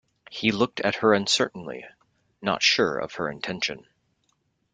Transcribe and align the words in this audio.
He 0.31 0.51
looked 0.51 0.79
at 0.79 0.95
her 0.95 1.13
uncertainly, 1.13 1.85
not 2.41 2.63
sure 2.63 2.97
of 2.97 3.13
her 3.13 3.29
intention. 3.29 3.85